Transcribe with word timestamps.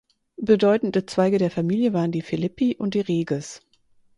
Bedeutende 0.41 1.05
Zweige 1.05 1.37
der 1.37 1.51
Familie 1.51 1.93
waren 1.93 2.11
die 2.11 2.23
"Philippi" 2.23 2.75
und 2.75 2.95
die 2.95 3.01
"Reges". 3.01 3.61